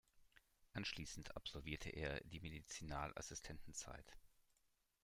[0.73, 4.17] Anschließend absolvierte er die Medizinalassistentenzeit.